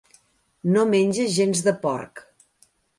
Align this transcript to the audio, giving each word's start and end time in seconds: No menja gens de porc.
No 0.77 0.87
menja 0.95 1.29
gens 1.37 1.63
de 1.69 1.77
porc. 1.87 2.29